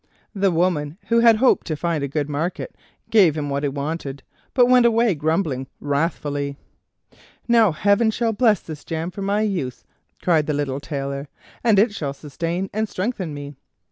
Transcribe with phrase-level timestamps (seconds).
[0.33, 2.75] The woman, who had hoped to find a good market,
[3.11, 4.23] gave him what he wanted,
[4.55, 6.57] but went away grumbling wrathfully.
[7.47, 9.83] "Now Heaven shall bless this jam for my use,"
[10.19, 11.27] cried the little Tailor,
[11.63, 13.53] "and it shall sustain and strengthen me."